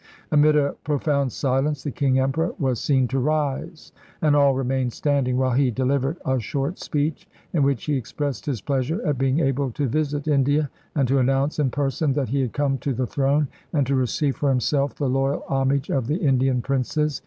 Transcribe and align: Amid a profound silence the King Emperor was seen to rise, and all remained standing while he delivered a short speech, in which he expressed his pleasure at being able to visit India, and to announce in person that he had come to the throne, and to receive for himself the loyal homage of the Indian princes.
Amid 0.31 0.55
a 0.55 0.73
profound 0.83 1.31
silence 1.31 1.83
the 1.83 1.91
King 1.91 2.17
Emperor 2.19 2.55
was 2.57 2.79
seen 2.79 3.07
to 3.09 3.19
rise, 3.19 3.91
and 4.19 4.35
all 4.35 4.55
remained 4.55 4.93
standing 4.93 5.37
while 5.37 5.51
he 5.51 5.69
delivered 5.69 6.17
a 6.25 6.39
short 6.39 6.79
speech, 6.79 7.29
in 7.53 7.61
which 7.61 7.85
he 7.85 7.95
expressed 7.95 8.47
his 8.47 8.61
pleasure 8.61 9.05
at 9.05 9.19
being 9.19 9.41
able 9.41 9.69
to 9.73 9.87
visit 9.87 10.27
India, 10.27 10.71
and 10.95 11.07
to 11.07 11.19
announce 11.19 11.59
in 11.59 11.69
person 11.69 12.13
that 12.13 12.29
he 12.29 12.41
had 12.41 12.51
come 12.51 12.79
to 12.79 12.95
the 12.95 13.05
throne, 13.05 13.47
and 13.73 13.85
to 13.85 13.93
receive 13.93 14.37
for 14.37 14.49
himself 14.49 14.95
the 14.95 15.07
loyal 15.07 15.43
homage 15.47 15.91
of 15.91 16.07
the 16.07 16.17
Indian 16.17 16.63
princes. 16.63 17.19